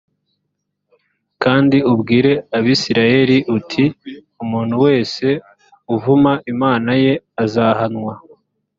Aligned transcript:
kandi 1.43 1.77
ubwire 1.91 2.31
abisirayeli 2.57 3.37
uti 3.57 3.83
umuntu 4.43 4.75
wese 4.85 5.25
uvuma 5.95 6.31
imana 6.51 6.91
ye 7.03 7.13
azahanwa 7.43 8.13